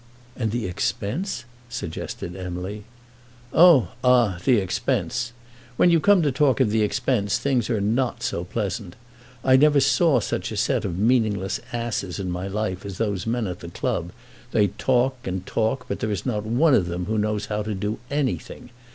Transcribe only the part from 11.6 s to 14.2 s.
asses in my life as those men at the club.